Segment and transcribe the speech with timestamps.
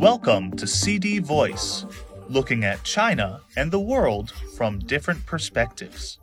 [0.00, 1.84] Welcome to CD Voice,
[2.26, 6.18] looking at China and the world from different perspectives.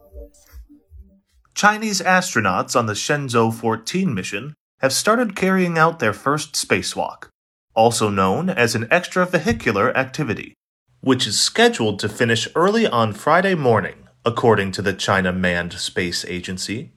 [1.54, 7.28] Chinese astronauts on the Shenzhou 14 mission have started carrying out their first spacewalk,
[7.76, 10.56] also known as an extravehicular activity,
[11.02, 16.26] which is scheduled to finish early on Friday morning, according to the China Manned Space
[16.26, 16.94] Agency.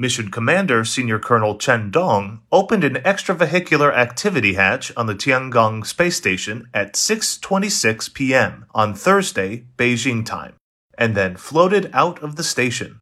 [0.00, 6.16] Mission Commander Senior Colonel Chen Dong opened an extravehicular activity hatch on the Tiangong space
[6.16, 8.64] station at 6:26 p.m.
[8.74, 10.54] on Thursday, Beijing time,
[10.96, 12.98] and then floated out of the station.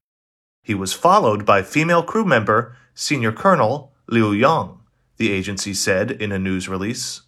[0.65, 4.80] He was followed by female crew member Senior Colonel Liu Yang,
[5.19, 7.23] the agency said in a news release.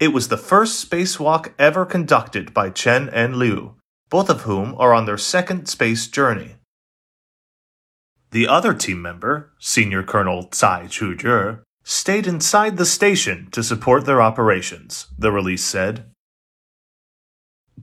[0.00, 3.76] It was the first spacewalk ever conducted by Chen and Liu,
[4.10, 6.56] both of whom are on their second space journey.
[8.32, 14.22] The other team member, Senior Colonel Cai Xuzhe, stayed inside the station to support their
[14.22, 16.06] operations, the release said.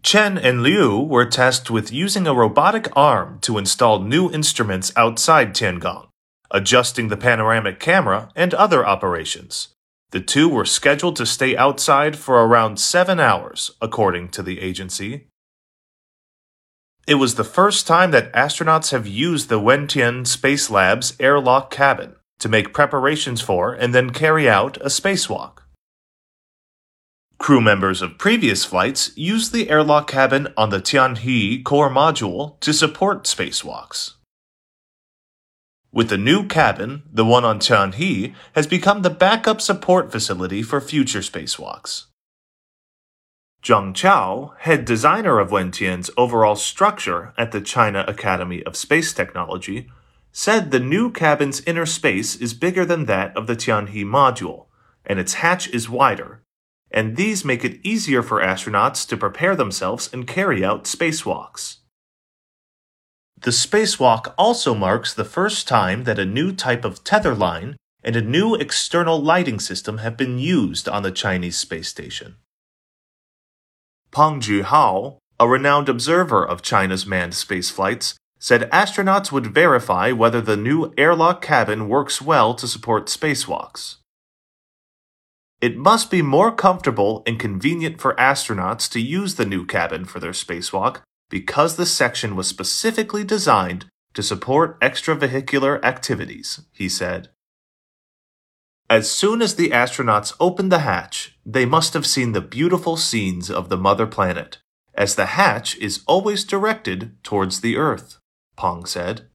[0.02, 5.54] Chen and Liu were tasked with using a robotic arm to install new instruments outside
[5.54, 6.08] Tiangong,
[6.50, 9.70] adjusting the panoramic camera, and other operations.
[10.12, 15.28] The two were scheduled to stay outside for around seven hours, according to the agency.
[17.10, 22.16] It was the first time that astronauts have used the Wentian Space Lab's airlock cabin
[22.38, 25.64] to make preparations for and then carry out a spacewalk.
[27.40, 32.72] Crew members of previous flights used the airlock cabin on the Tianhe core module to
[32.72, 34.14] support spacewalks.
[35.92, 40.80] With the new cabin, the one on Tianhe has become the backup support facility for
[40.80, 42.06] future spacewalks.
[43.70, 49.88] Zhang Chao, head designer of Wentian's overall structure at the China Academy of Space Technology,
[50.32, 54.66] said the new cabin's inner space is bigger than that of the Tianhe module,
[55.06, 56.42] and its hatch is wider,
[56.90, 61.76] and these make it easier for astronauts to prepare themselves and carry out spacewalks.
[63.40, 68.16] The spacewalk also marks the first time that a new type of tether line and
[68.16, 72.38] a new external lighting system have been used on the Chinese space station.
[74.12, 80.42] Pang Zhihao, a renowned observer of China's manned space flights, said astronauts would verify whether
[80.42, 83.98] the new airlock cabin works well to support spacewalks.
[85.62, 90.20] It must be more comfortable and convenient for astronauts to use the new cabin for
[90.20, 97.30] their spacewalk because the section was specifically designed to support extravehicular activities, he said.
[98.90, 103.52] As soon as the astronauts opened the hatch, they must have seen the beautiful scenes
[103.52, 104.58] of the mother planet,
[104.96, 108.18] as the hatch is always directed towards the Earth,
[108.58, 109.28] Pang said.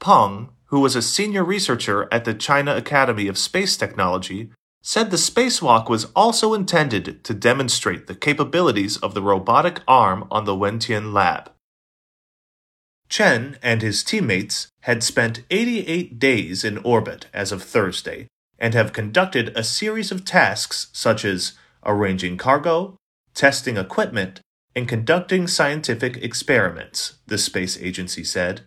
[0.00, 4.50] Pang, who was a senior researcher at the China Academy of Space Technology,
[4.82, 10.46] said the spacewalk was also intended to demonstrate the capabilities of the robotic arm on
[10.46, 11.50] the Wentian lab.
[13.08, 18.26] Chen and his teammates had spent 88 days in orbit as of Thursday
[18.58, 21.52] and have conducted a series of tasks such as
[21.84, 22.96] arranging cargo,
[23.34, 24.40] testing equipment,
[24.74, 28.62] and conducting scientific experiments, the space agency said.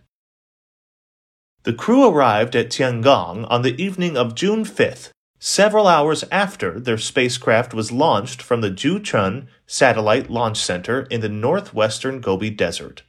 [1.63, 5.09] The crew arrived at Tiangong on the evening of June 5th,
[5.39, 11.29] several hours after their spacecraft was launched from the Jiuquan Satellite Launch Center in the
[11.29, 13.03] northwestern Gobi Desert.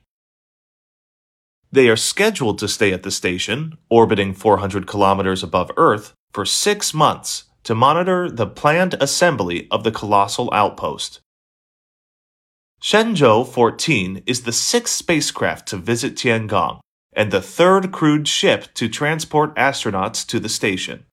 [1.70, 6.94] They are scheduled to stay at the station, orbiting 400 kilometers above Earth, for six
[6.94, 11.20] months to monitor the planned assembly of the colossal outpost.
[12.80, 16.80] Shenzhou 14 is the sixth spacecraft to visit Tiangong
[17.12, 21.04] and the third crewed ship to transport astronauts to the station.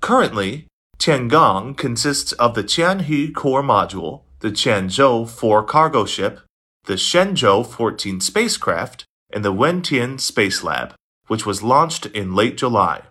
[0.00, 0.66] Currently,
[0.98, 6.40] Tiangong consists of the Tianhe core module, the Tianzhou 4 cargo ship,
[6.88, 10.94] the Shenzhou 14 spacecraft, and the Wentian Space Lab,
[11.26, 13.02] which was launched in late July.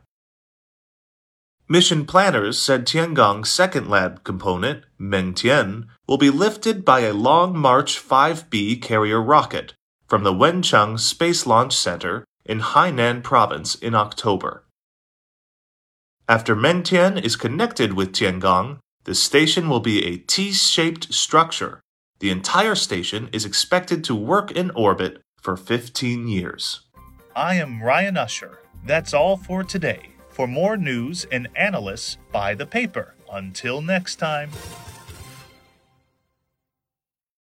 [1.70, 8.00] Mission planners said Tiangong's second lab component, Mengtian, will be lifted by a Long March
[8.04, 9.76] 5B carrier rocket
[10.08, 14.64] from the Wenchang Space Launch Center in Hainan Province in October.
[16.28, 21.82] After Mengtian is connected with Tiangong, the station will be a T shaped structure
[22.20, 26.82] the entire station is expected to work in orbit for 15 years.
[27.36, 28.60] I am Ryan Usher.
[28.86, 30.10] That's all for today.
[30.30, 33.16] For more news and analysis, buy the paper.
[33.32, 34.50] Until next time.